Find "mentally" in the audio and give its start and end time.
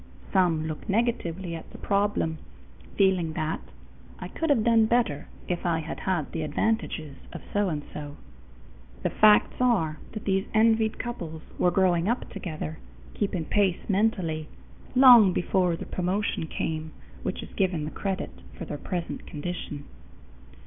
13.87-14.47